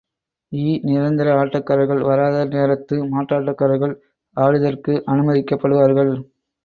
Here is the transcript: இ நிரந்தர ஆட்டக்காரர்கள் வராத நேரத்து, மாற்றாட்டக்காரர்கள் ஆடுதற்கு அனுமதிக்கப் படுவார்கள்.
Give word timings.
இ 0.51 0.69
நிரந்தர 0.83 1.27
ஆட்டக்காரர்கள் 1.41 2.01
வராத 2.07 2.37
நேரத்து, 2.53 2.97
மாற்றாட்டக்காரர்கள் 3.11 3.95
ஆடுதற்கு 4.37 4.95
அனுமதிக்கப் 5.07 5.63
படுவார்கள். 5.63 6.13